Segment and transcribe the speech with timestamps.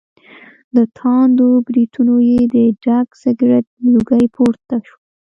[0.75, 4.97] له تاندو برېتونو یې د ډک سګرټ لوګی پور ته شو.